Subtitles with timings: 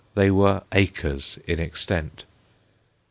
[0.15, 2.25] They were acres in extent.